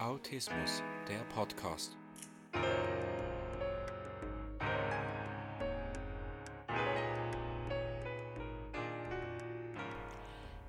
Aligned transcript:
Autismus, 0.00 0.82
der 1.06 1.18
Podcast. 1.34 1.94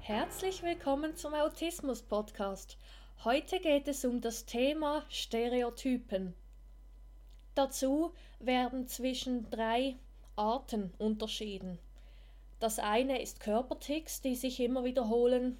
Herzlich 0.02 0.62
willkommen 0.64 1.16
zum 1.16 1.34
Autismus 1.34 2.02
Podcast. 2.02 2.78
Heute 3.24 3.62
geht 3.62 3.88
es 3.88 4.04
um 4.04 4.20
das 4.20 4.46
Thema 4.46 5.06
Stereotypen. 5.08 6.34
Dazu 7.56 8.12
werden 8.42 8.90
zwischen 8.90 9.50
drei 9.50 9.96
Arten 10.36 10.94
unterschieden. 10.98 11.80
Das 12.60 12.80
eine 12.80 13.22
ist 13.22 13.40
Körperticks, 13.40 14.20
die 14.20 14.36
sich 14.36 14.60
immer 14.60 14.84
wiederholen, 14.84 15.58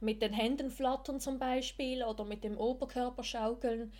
mit 0.00 0.22
den 0.22 0.32
Händen 0.32 0.70
flattern 0.70 1.20
zum 1.20 1.38
Beispiel 1.38 2.02
oder 2.02 2.24
mit 2.24 2.44
dem 2.44 2.56
Oberkörper 2.56 3.24
schaukeln 3.24 3.92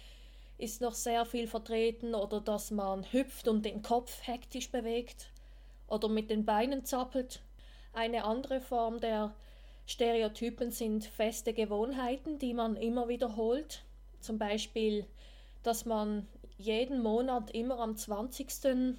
ist 0.58 0.80
noch 0.80 0.94
sehr 0.94 1.24
viel 1.24 1.46
vertreten 1.46 2.14
oder 2.14 2.40
dass 2.40 2.70
man 2.72 3.04
hüpft 3.12 3.46
und 3.46 3.64
den 3.64 3.82
Kopf 3.82 4.26
hektisch 4.26 4.70
bewegt 4.70 5.30
oder 5.86 6.08
mit 6.08 6.30
den 6.30 6.44
Beinen 6.44 6.84
zappelt. 6.84 7.40
Eine 7.92 8.24
andere 8.24 8.60
Form 8.60 9.00
der 9.00 9.34
Stereotypen 9.86 10.72
sind 10.72 11.04
feste 11.04 11.52
Gewohnheiten, 11.52 12.38
die 12.38 12.54
man 12.54 12.76
immer 12.76 13.08
wiederholt. 13.08 13.84
Zum 14.20 14.36
Beispiel, 14.38 15.06
dass 15.62 15.84
man 15.84 16.26
jeden 16.58 17.02
Monat 17.02 17.52
immer 17.52 17.78
am 17.78 17.96
20. 17.96 18.96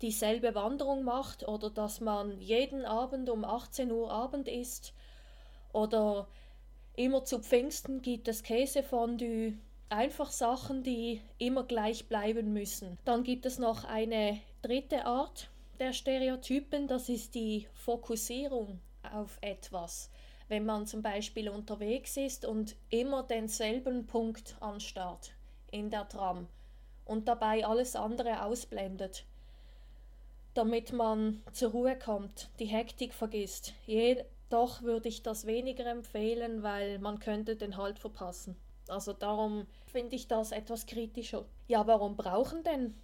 dieselbe 0.00 0.54
Wanderung 0.54 1.02
macht 1.02 1.46
oder 1.46 1.70
dass 1.70 2.00
man 2.00 2.40
jeden 2.40 2.84
Abend 2.84 3.28
um 3.28 3.44
18 3.44 3.90
Uhr 3.90 4.10
Abend 4.10 4.46
isst 4.46 4.94
oder 5.72 6.28
immer 6.96 7.24
zu 7.24 7.40
Pfingsten 7.40 8.02
gibt 8.02 8.28
es 8.28 8.42
Käsefondue. 8.42 9.54
Einfach 9.88 10.30
Sachen, 10.30 10.82
die 10.84 11.20
immer 11.38 11.64
gleich 11.64 12.06
bleiben 12.06 12.52
müssen. 12.52 12.96
Dann 13.04 13.24
gibt 13.24 13.44
es 13.44 13.58
noch 13.58 13.84
eine 13.84 14.38
dritte 14.62 15.04
Art 15.04 15.50
der 15.80 15.92
Stereotypen, 15.94 16.86
das 16.86 17.08
ist 17.08 17.34
die 17.34 17.66
Fokussierung 17.72 18.80
auf 19.14 19.38
etwas. 19.40 20.10
Wenn 20.48 20.66
man 20.66 20.86
zum 20.86 21.02
Beispiel 21.02 21.48
unterwegs 21.48 22.16
ist 22.16 22.44
und 22.44 22.76
immer 22.90 23.22
denselben 23.22 24.06
Punkt 24.06 24.56
anstarrt 24.60 25.32
in 25.70 25.90
der 25.90 26.06
Tram 26.08 26.48
und 27.06 27.28
dabei 27.28 27.64
alles 27.64 27.96
andere 27.96 28.44
ausblendet, 28.44 29.24
damit 30.54 30.92
man 30.92 31.42
zur 31.52 31.70
Ruhe 31.70 31.98
kommt, 31.98 32.50
die 32.58 32.66
Hektik 32.66 33.14
vergisst. 33.14 33.72
Doch 34.50 34.82
würde 34.82 35.08
ich 35.08 35.22
das 35.22 35.46
weniger 35.46 35.86
empfehlen, 35.86 36.62
weil 36.64 36.98
man 36.98 37.20
könnte 37.20 37.56
den 37.56 37.76
Halt 37.76 38.00
verpassen. 38.00 38.56
Also 38.88 39.12
darum 39.12 39.66
finde 39.86 40.16
ich 40.16 40.26
das 40.26 40.50
etwas 40.50 40.86
kritischer. 40.86 41.46
Ja, 41.68 41.86
warum 41.86 42.16
brauchen 42.16 42.64
denn 42.64 42.94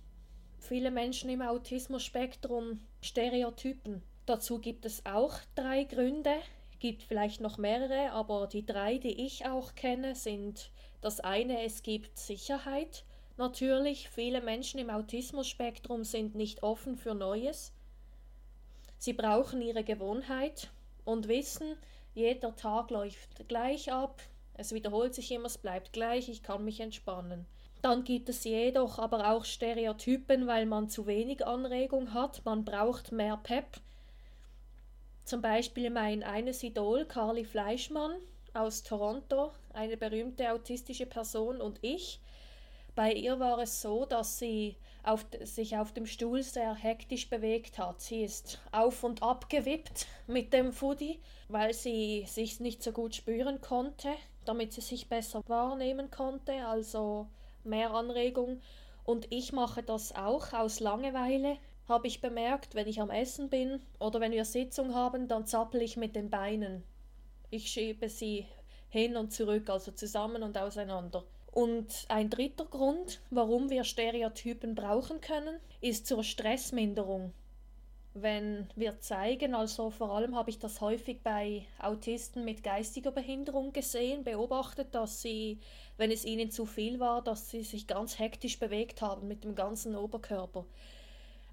viele 0.59 0.91
Menschen 0.91 1.31
im 1.31 1.43
Autismus-Spektrum 1.43 2.81
Stereotypen? 3.01 4.03
Dazu 4.27 4.59
gibt 4.59 4.85
es 4.85 5.07
auch 5.07 5.39
drei 5.55 5.85
Gründe, 5.85 6.35
gibt 6.81 7.05
vielleicht 7.05 7.41
noch 7.41 7.59
mehrere, 7.59 8.11
aber 8.11 8.49
die 8.49 8.67
drei, 8.67 8.99
die 8.99 9.25
ich 9.25 9.47
auch 9.47 9.77
kenne, 9.77 10.17
sind 10.17 10.73
das 11.01 11.21
eine, 11.21 11.63
es 11.63 11.85
gibt 11.85 12.19
Sicherheit. 12.19 13.05
Natürlich, 13.37 14.09
viele 14.09 14.41
Menschen 14.41 14.81
im 14.81 14.91
Autismus-Spektrum 14.91 16.03
sind 16.03 16.35
nicht 16.35 16.65
offen 16.65 16.97
für 16.97 17.15
Neues. 17.15 17.73
Sie 18.99 19.12
brauchen 19.12 19.62
ihre 19.62 19.85
Gewohnheit 19.85 20.71
und 21.06 21.28
wissen, 21.28 21.78
jeder 22.15 22.55
Tag 22.55 22.91
läuft 22.91 23.49
gleich 23.49 23.91
ab, 23.91 24.21
es 24.55 24.72
wiederholt 24.72 25.15
sich 25.15 25.31
immer, 25.33 25.47
es 25.47 25.56
bleibt 25.56 25.93
gleich, 25.93 26.28
ich 26.28 26.43
kann 26.43 26.65
mich 26.65 26.81
entspannen. 26.81 27.47
Dann 27.83 28.05
gibt 28.05 28.28
es 28.28 28.44
jedoch 28.44 28.99
aber 28.99 29.31
auch 29.31 29.44
Stereotypen, 29.44 30.47
weil 30.47 30.67
man 30.67 30.89
zu 30.89 31.06
wenig 31.06 31.47
Anregung 31.47 32.12
hat, 32.15 32.44
man 32.44 32.65
braucht 32.65 33.12
mehr 33.12 33.37
Pep. 33.37 33.81
Zum 35.25 35.43
Beispiel 35.43 35.91
mein 35.91 36.22
eines 36.22 36.62
Idol, 36.62 37.05
Carly 37.05 37.44
Fleischmann 37.44 38.15
aus 38.55 38.83
Toronto, 38.83 39.53
eine 39.73 39.97
berühmte 39.97 40.53
autistische 40.53 41.06
Person 41.06 41.61
und 41.61 41.78
ich. 41.83 42.21
Bei 42.97 43.12
ihr 43.12 43.39
war 43.39 43.59
es 43.59 43.83
so, 43.83 44.07
dass 44.07 44.39
sie 44.39 44.75
auf, 45.03 45.27
sich 45.45 45.77
auf 45.77 45.93
dem 45.93 46.07
Stuhl 46.07 46.43
sehr 46.43 46.75
hektisch 46.75 47.29
bewegt 47.29 47.79
hat. 47.79 48.01
Sie 48.01 48.23
ist 48.23 48.59
auf 48.73 49.05
und 49.05 49.23
ab 49.23 49.51
gewippt 49.51 50.07
mit 50.27 50.55
dem 50.55 50.73
Foodie, 50.73 51.21
weil 51.49 51.75
sie 51.75 52.25
sich 52.27 52.59
nicht 52.59 52.83
so 52.83 52.93
gut 52.93 53.15
spüren 53.15 53.61
konnte, 53.61 54.09
damit 54.47 54.73
sie 54.73 54.81
sich 54.81 55.11
besser 55.11 55.43
wahrnehmen 55.47 56.11
konnte, 56.11 56.67
also 56.67 57.29
mehr 57.65 57.91
Anregung. 57.91 58.62
Und 59.05 59.31
ich 59.31 59.53
mache 59.53 59.83
das 59.83 60.17
auch 60.17 60.55
aus 60.55 60.81
Langeweile. 60.81 61.59
Habe 61.91 62.06
ich 62.06 62.23
bemerkt, 62.23 62.75
wenn 62.75 62.89
ich 62.89 63.03
am 63.03 63.11
Essen 63.11 63.51
bin 63.51 63.83
oder 64.01 64.21
wenn 64.21 64.33
wir 64.33 64.47
Sitzung 64.47 64.95
haben, 64.95 65.29
dann 65.29 65.47
zappel 65.47 65.83
ich 65.83 65.99
mit 65.99 66.17
den 66.17 66.31
Beinen. 66.31 66.83
Ich 67.51 67.69
schiebe 67.69 68.09
sie 68.09 68.47
hin 68.89 69.19
und 69.19 69.35
zurück, 69.35 69.69
also 69.69 69.93
zusammen 69.93 70.43
und 70.43 70.56
auseinander. 70.56 71.25
Und 71.56 72.05
ein 72.09 72.28
dritter 72.28 72.67
Grund, 72.67 73.22
warum 73.31 73.71
wir 73.71 73.84
Stereotypen 73.84 74.75
brauchen 74.75 75.22
können, 75.22 75.59
ist 75.81 76.06
zur 76.06 76.22
Stressminderung. 76.22 77.33
Wenn 78.12 78.69
wir 78.77 79.00
zeigen, 79.00 79.55
also 79.55 79.89
vor 79.89 80.11
allem 80.11 80.37
habe 80.37 80.50
ich 80.50 80.59
das 80.59 80.83
häufig 80.83 81.22
bei 81.22 81.65
Autisten 81.78 82.44
mit 82.44 82.62
geistiger 82.62 83.11
Behinderung 83.11 83.72
gesehen, 83.72 84.22
beobachtet, 84.22 84.94
dass 84.94 85.22
sie, 85.22 85.59
wenn 85.97 86.11
es 86.11 86.27
ihnen 86.27 86.50
zu 86.50 86.67
viel 86.67 87.00
war, 87.00 87.25
dass 87.25 87.49
sie 87.49 87.62
sich 87.62 87.87
ganz 87.87 88.19
hektisch 88.19 88.59
bewegt 88.59 89.00
haben 89.00 89.27
mit 89.27 89.43
dem 89.43 89.55
ganzen 89.55 89.97
Oberkörper. 89.97 90.67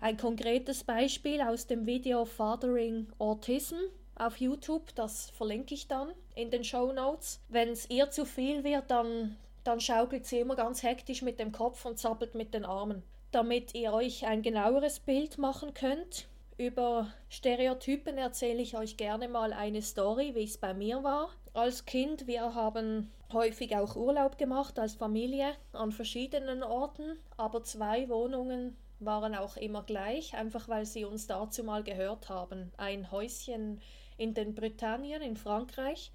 Ein 0.01 0.17
konkretes 0.17 0.83
Beispiel 0.83 1.39
aus 1.39 1.65
dem 1.65 1.85
Video 1.85 2.25
Fathering 2.25 3.07
Autism 3.19 3.77
auf 4.15 4.35
YouTube, 4.35 4.93
das 4.95 5.29
verlinke 5.29 5.73
ich 5.73 5.87
dann 5.87 6.11
in 6.35 6.51
den 6.51 6.65
Show 6.65 6.91
Notes. 6.91 7.39
Wenn 7.47 7.69
es 7.69 7.89
ihr 7.89 8.11
zu 8.11 8.25
viel 8.25 8.65
wird, 8.65 8.91
dann 8.91 9.37
dann 9.63 9.79
schaukelt 9.79 10.25
sie 10.25 10.39
immer 10.39 10.55
ganz 10.55 10.83
hektisch 10.83 11.21
mit 11.21 11.39
dem 11.39 11.51
Kopf 11.51 11.85
und 11.85 11.99
zappelt 11.99 12.35
mit 12.35 12.53
den 12.53 12.65
Armen. 12.65 13.03
Damit 13.31 13.73
ihr 13.73 13.93
euch 13.93 14.25
ein 14.25 14.41
genaueres 14.41 14.99
Bild 14.99 15.37
machen 15.37 15.73
könnt, 15.73 16.27
über 16.57 17.11
Stereotypen 17.29 18.17
erzähle 18.17 18.61
ich 18.61 18.77
euch 18.77 18.95
gerne 18.95 19.27
mal 19.27 19.53
eine 19.53 19.81
Story, 19.81 20.35
wie 20.35 20.43
es 20.43 20.57
bei 20.57 20.73
mir 20.73 21.03
war. 21.03 21.29
Als 21.53 21.85
Kind, 21.85 22.27
wir 22.27 22.53
haben 22.53 23.11
häufig 23.31 23.75
auch 23.75 23.95
Urlaub 23.95 24.37
gemacht 24.37 24.77
als 24.77 24.93
Familie 24.93 25.53
an 25.71 25.91
verschiedenen 25.91 26.61
Orten, 26.61 27.17
aber 27.37 27.63
zwei 27.63 28.07
Wohnungen 28.09 28.77
waren 28.99 29.35
auch 29.35 29.57
immer 29.57 29.83
gleich, 29.83 30.35
einfach 30.35 30.69
weil 30.69 30.85
sie 30.85 31.05
uns 31.05 31.27
dazu 31.27 31.63
mal 31.63 31.83
gehört 31.83 32.29
haben. 32.29 32.71
Ein 32.77 33.11
Häuschen 33.11 33.81
in 34.17 34.33
den 34.33 34.53
Britannien 34.53 35.21
in 35.21 35.35
Frankreich 35.35 36.11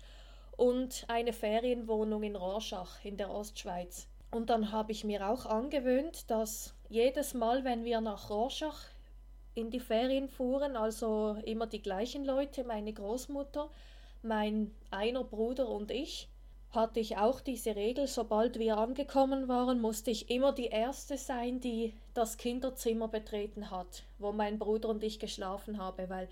und 0.59 1.05
eine 1.07 1.33
Ferienwohnung 1.33 2.25
in 2.25 2.35
Rorschach 2.35 3.03
in 3.05 3.17
der 3.17 3.31
Ostschweiz. 3.31 4.09
Und 4.33 4.51
dann 4.51 4.73
habe 4.73 4.93
ich 4.93 5.05
mir 5.05 5.31
auch 5.31 5.47
angewöhnt, 5.47 6.29
dass 6.31 6.75
jedes 6.91 7.33
Mal, 7.33 7.65
wenn 7.65 7.85
wir 7.85 8.01
nach 8.01 8.29
Rorschach 8.29 8.81
in 9.55 9.71
die 9.71 9.81
Ferien 9.81 10.29
fuhren, 10.29 10.77
also 10.77 11.37
immer 11.45 11.69
die 11.69 11.81
gleichen 11.81 12.25
Leute, 12.25 12.65
meine 12.65 12.93
Großmutter, 12.93 13.71
mein 14.23 14.75
einer 14.91 15.23
Bruder 15.23 15.69
und 15.69 15.93
ich, 15.93 16.29
hatte 16.73 16.99
ich 16.99 17.17
auch 17.17 17.41
diese 17.41 17.77
Regel, 17.77 18.09
sobald 18.09 18.59
wir 18.59 18.79
angekommen 18.79 19.47
waren, 19.47 19.81
musste 19.81 20.11
ich 20.11 20.29
immer 20.29 20.53
die 20.53 20.67
Erste 20.67 21.17
sein, 21.17 21.61
die 21.61 21.95
das 22.15 22.37
Kinderzimmer 22.37 23.07
betreten 23.07 23.71
hat, 23.71 24.03
wo 24.19 24.33
mein 24.33 24.59
Bruder 24.59 24.89
und 24.89 25.05
ich 25.05 25.21
geschlafen 25.21 25.79
haben, 25.79 26.11
weil 26.11 26.29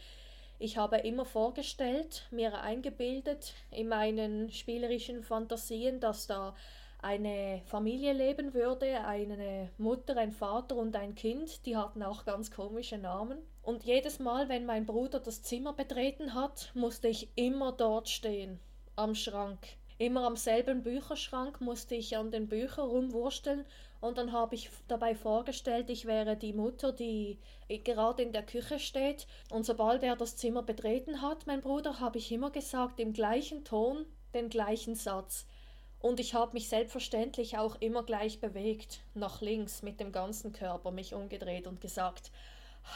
ich 0.59 0.77
habe 0.77 0.99
immer 0.99 1.25
vorgestellt, 1.25 2.27
mir 2.31 2.61
eingebildet 2.61 3.53
in 3.71 3.89
meinen 3.89 4.51
spielerischen 4.51 5.23
Fantasien, 5.23 6.01
dass 6.01 6.27
da 6.27 6.55
eine 7.03 7.63
Familie 7.67 8.13
leben 8.13 8.55
würde, 8.55 9.05
eine 9.05 9.71
Mutter, 9.79 10.17
ein 10.17 10.33
Vater 10.33 10.77
und 10.77 10.97
ein 10.97 11.15
Kind, 11.15 11.67
die 11.67 11.77
hatten 11.77 12.03
auch 12.03 12.25
ganz 12.25 12.51
komische 12.51 12.99
Namen. 12.99 13.39
Und 13.63 13.85
jedes 13.85 14.19
Mal, 14.19 14.49
wenn 14.49 14.67
mein 14.67 14.87
Bruder 14.87 15.21
das 15.21 15.43
Zimmer 15.43 15.73
betreten 15.73 16.35
hat, 16.35 16.71
musste 16.75 17.09
ich 17.09 17.29
immer 17.37 17.73
dort 17.73 18.09
stehen, 18.09 18.59
am 18.97 19.15
Schrank. 19.15 19.59
Immer 19.99 20.27
am 20.27 20.37
selben 20.37 20.83
Bücherschrank 20.83 21.61
musste 21.61 21.95
ich 21.95 22.17
an 22.17 22.31
den 22.31 22.49
Büchern 22.49 22.89
rumwursteln 22.89 23.65
und 24.01 24.19
dann 24.19 24.33
habe 24.33 24.55
ich 24.55 24.71
dabei 24.89 25.15
vorgestellt, 25.15 25.91
ich 25.91 26.07
wäre 26.07 26.37
die 26.37 26.53
Mutter, 26.53 26.93
die 26.93 27.39
gerade 27.69 28.23
in 28.23 28.33
der 28.33 28.45
Küche 28.45 28.79
steht 28.79 29.27
und 29.51 29.65
sobald 29.65 30.03
er 30.03 30.17
das 30.17 30.37
Zimmer 30.37 30.63
betreten 30.63 31.23
hat, 31.23 31.47
mein 31.47 31.61
Bruder, 31.61 32.01
habe 32.01 32.19
ich 32.19 32.31
immer 32.33 32.51
gesagt, 32.51 33.01
im 33.01 33.13
gleichen 33.13 33.65
Ton 33.65 34.07
den 34.35 34.49
gleichen 34.49 34.95
Satz. 34.95 35.47
Und 35.99 36.21
ich 36.21 36.35
habe 36.35 36.53
mich 36.53 36.69
selbstverständlich 36.69 37.59
auch 37.59 37.77
immer 37.81 38.03
gleich 38.03 38.41
bewegt, 38.41 39.01
nach 39.15 39.41
links 39.41 39.83
mit 39.83 39.99
dem 39.99 40.13
ganzen 40.13 40.53
Körper 40.53 40.91
mich 40.91 41.15
umgedreht 41.15 41.67
und 41.67 41.81
gesagt, 41.81 42.31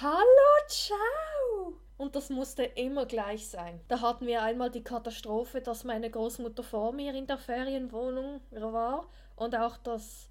Hallo, 0.01 0.67
ciao! 0.69 1.81
und 2.01 2.17
das 2.17 2.31
musste 2.31 2.63
immer 2.63 3.05
gleich 3.05 3.47
sein. 3.47 3.79
Da 3.89 4.01
hatten 4.01 4.27
wir 4.27 4.43
einmal 4.43 4.71
die 4.71 4.83
Katastrophe, 4.83 5.61
dass 5.61 5.85
meine 5.85 6.09
Großmutter 6.09 6.63
vor 6.63 6.93
mir 6.93 7.15
in 7.15 7.27
der 7.27 7.37
Ferienwohnung 7.37 8.41
war 8.53 9.07
und 9.37 9.55
auch 9.55 9.77
das 9.77 10.31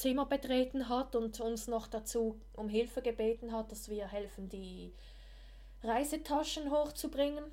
Zimmer 0.00 0.24
betreten 0.24 0.88
hat 0.88 1.14
und 1.14 1.38
uns 1.40 1.68
noch 1.68 1.86
dazu 1.86 2.40
um 2.56 2.70
Hilfe 2.70 3.02
gebeten 3.02 3.52
hat, 3.52 3.70
dass 3.70 3.90
wir 3.90 4.08
helfen, 4.08 4.48
die 4.48 4.94
Reisetaschen 5.82 6.70
hochzubringen. 6.70 7.44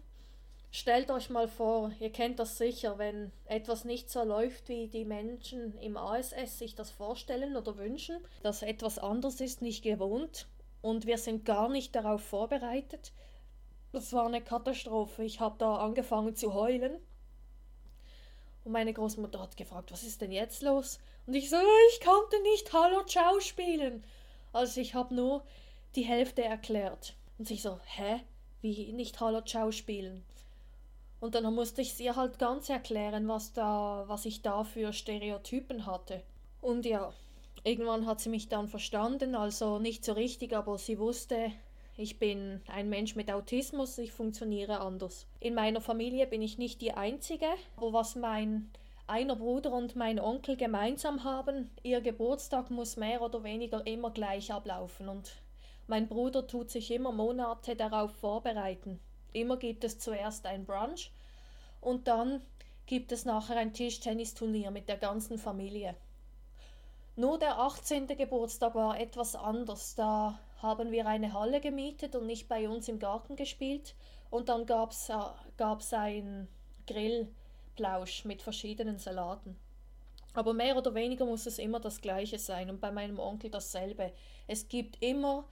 Stellt 0.71 1.11
euch 1.11 1.29
mal 1.29 1.49
vor, 1.49 1.91
ihr 1.99 2.09
kennt 2.09 2.39
das 2.39 2.57
sicher, 2.57 2.97
wenn 2.97 3.33
etwas 3.47 3.83
nicht 3.83 4.09
so 4.09 4.23
läuft, 4.23 4.69
wie 4.69 4.87
die 4.87 5.03
Menschen 5.03 5.77
im 5.79 5.97
ASS 5.97 6.57
sich 6.57 6.73
das 6.73 6.89
vorstellen 6.89 7.57
oder 7.57 7.77
wünschen, 7.77 8.17
dass 8.43 8.61
etwas 8.61 8.97
anders 8.97 9.41
ist, 9.41 9.61
nicht 9.61 9.83
gewohnt 9.83 10.47
und 10.81 11.05
wir 11.05 11.17
sind 11.17 11.43
gar 11.43 11.67
nicht 11.67 11.95
darauf 11.97 12.21
vorbereitet. 12.21 13.11
Das 13.91 14.13
war 14.13 14.25
eine 14.25 14.41
Katastrophe. 14.41 15.25
Ich 15.25 15.41
habe 15.41 15.55
da 15.57 15.79
angefangen 15.79 16.33
zu 16.33 16.53
heulen. 16.53 16.97
Und 18.67 18.73
meine 18.73 18.91
Großmutter 18.91 19.39
hat 19.39 19.55
gefragt, 19.55 19.93
was 19.93 20.03
ist 20.03 20.19
denn 20.19 20.33
jetzt 20.33 20.61
los? 20.61 20.99
Und 21.25 21.35
ich 21.35 21.49
so, 21.49 21.55
ich 21.89 22.01
konnte 22.01 22.41
nicht 22.41 22.73
Hallo 22.73 23.01
Ciao 23.05 23.39
spielen. 23.39 24.03
Also 24.51 24.81
ich 24.81 24.93
habe 24.93 25.15
nur 25.15 25.45
die 25.95 26.01
Hälfte 26.01 26.43
erklärt. 26.43 27.15
Und 27.37 27.47
sie 27.47 27.55
so, 27.55 27.79
hä? 27.85 28.19
Wie 28.59 28.91
nicht 28.91 29.21
Hallo 29.21 29.39
Ciao 29.39 29.71
spielen? 29.71 30.25
Und 31.21 31.33
dann 31.33 31.55
musste 31.55 31.81
ich 31.81 31.97
ihr 32.01 32.17
halt 32.17 32.39
ganz 32.39 32.67
erklären, 32.67 33.29
was 33.29 33.53
da, 33.53 34.03
was 34.07 34.25
ich 34.25 34.41
da 34.41 34.65
für 34.65 34.91
Stereotypen 34.91 35.85
hatte. 35.85 36.21
Und 36.61 36.85
ja, 36.85 37.13
irgendwann 37.63 38.05
hat 38.05 38.19
sie 38.19 38.27
mich 38.27 38.49
dann 38.49 38.67
verstanden, 38.67 39.35
also 39.35 39.79
nicht 39.79 40.03
so 40.03 40.11
richtig, 40.11 40.51
aber 40.51 40.77
sie 40.77 40.99
wusste, 40.99 41.53
ich 41.97 42.19
bin 42.19 42.61
ein 42.67 42.89
Mensch 42.89 43.15
mit 43.15 43.31
Autismus, 43.31 43.97
ich 43.97 44.11
funktioniere 44.11 44.79
anders. 44.79 45.27
In 45.39 45.55
meiner 45.55 45.81
Familie 45.81 46.27
bin 46.27 46.43
ich 46.43 46.59
nicht 46.59 46.79
die 46.81 46.93
Einzige, 46.93 47.47
aber 47.75 47.91
was 47.91 48.15
mein 48.15 48.69
einer 49.07 49.35
Bruder 49.35 49.71
und 49.71 49.95
mein 49.95 50.19
Onkel 50.19 50.57
gemeinsam 50.57 51.23
haben, 51.23 51.71
ihr 51.81 52.01
Geburtstag 52.01 52.69
muss 52.69 52.97
mehr 52.97 53.21
oder 53.21 53.43
weniger 53.43 53.87
immer 53.87 54.11
gleich 54.11 54.51
ablaufen 54.51 55.09
und 55.09 55.31
mein 55.87 56.07
Bruder 56.07 56.45
tut 56.45 56.69
sich 56.69 56.91
immer 56.91 57.13
Monate 57.13 57.75
darauf 57.75 58.11
vorbereiten. 58.11 58.99
Immer 59.31 59.57
gibt 59.57 59.85
es 59.85 59.97
zuerst 59.97 60.45
ein 60.45 60.65
Brunch 60.65 61.11
und 61.79 62.07
dann 62.07 62.41
gibt 62.85 63.11
es 63.11 63.25
nachher 63.25 63.55
ein 63.55 63.73
Tischtennisturnier 63.73 64.69
mit 64.69 64.89
der 64.89 64.97
ganzen 64.97 65.37
Familie. 65.37 65.95
Nur 67.19 67.39
der 67.39 67.57
18. 67.57 68.05
Geburtstag 68.05 68.75
war 68.75 68.99
etwas 68.99 69.35
anders. 69.35 69.95
Da 69.95 70.37
haben 70.61 70.91
wir 70.91 71.07
eine 71.07 71.33
Halle 71.33 71.59
gemietet 71.59 72.15
und 72.15 72.27
nicht 72.27 72.47
bei 72.47 72.69
uns 72.69 72.87
im 72.89 72.99
Garten 72.99 73.35
gespielt. 73.35 73.95
Und 74.29 74.49
dann 74.49 74.67
gab 74.67 74.91
es 74.91 75.09
äh, 75.09 75.95
einen 75.95 76.47
Grillplausch 76.85 78.23
mit 78.25 78.43
verschiedenen 78.43 78.99
Salaten. 78.99 79.57
Aber 80.35 80.53
mehr 80.53 80.77
oder 80.77 80.93
weniger 80.93 81.25
muss 81.25 81.47
es 81.47 81.57
immer 81.57 81.79
das 81.79 82.01
Gleiche 82.01 82.37
sein 82.37 82.69
und 82.69 82.79
bei 82.79 82.91
meinem 82.91 83.17
Onkel 83.17 83.49
dasselbe. 83.49 84.13
Es 84.45 84.67
gibt 84.67 85.01
immer 85.01 85.47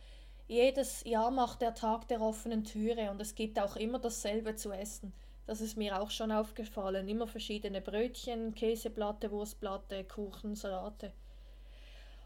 jedes 0.47 1.03
Jahr 1.03 1.31
macht 1.31 1.62
der 1.62 1.73
Tag 1.73 2.07
der 2.09 2.21
offenen 2.21 2.63
Türe 2.63 3.09
und 3.09 3.19
es 3.19 3.33
gibt 3.33 3.59
auch 3.59 3.75
immer 3.75 3.97
dasselbe 3.97 4.56
zu 4.56 4.71
essen. 4.71 5.13
Das 5.47 5.62
ist 5.62 5.77
mir 5.77 6.00
auch 6.00 6.12
schon 6.12 6.31
aufgefallen. 6.31 7.07
Immer 7.07 7.25
verschiedene 7.25 7.81
Brötchen, 7.81 8.53
Käseplatte, 8.53 9.31
Wurstplatte, 9.31 10.03
Kuchen, 10.03 10.53
Salate. 10.53 11.12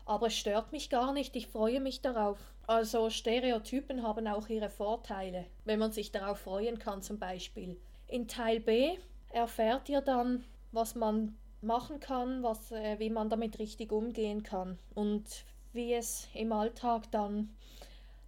Aber 0.10 0.26
es 0.26 0.36
stört 0.36 0.72
mich 0.72 0.90
gar 0.90 1.14
nicht, 1.14 1.36
ich 1.36 1.46
freue 1.46 1.80
mich 1.80 2.02
darauf. 2.02 2.40
Also 2.66 3.12
Stereotypen 3.12 4.02
haben 4.02 4.26
auch 4.26 4.50
ihre 4.50 4.72
Vorteile, 4.72 5.46
wenn 5.66 5.78
man 5.78 5.92
sich 5.92 6.12
darauf 6.12 6.40
freuen 6.40 6.80
kann 6.80 7.04
zum 7.04 7.20
Beispiel. 7.20 7.80
In 8.08 8.28
Teil 8.28 8.60
B 8.60 8.98
erfährt 9.32 9.88
ihr 9.88 10.02
dann, 10.02 10.46
was 10.72 10.96
man 10.96 11.38
machen 11.62 12.00
kann, 12.00 12.42
was, 12.42 12.72
äh, 12.72 12.98
wie 12.98 13.12
man 13.12 13.30
damit 13.30 13.60
richtig 13.60 13.92
umgehen 13.92 14.42
kann 14.42 14.80
und 14.96 15.46
wie 15.74 15.94
es 15.94 16.28
im 16.34 16.54
Alltag 16.54 17.12
dann 17.12 17.56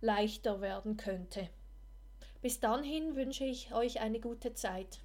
leichter 0.02 0.62
werden 0.62 0.98
könnte. 0.98 1.50
Bis 2.44 2.60
dahin 2.60 3.16
wünsche 3.16 3.46
ich 3.46 3.74
euch 3.74 4.02
eine 4.02 4.20
gute 4.20 4.54
Zeit. 4.54 5.00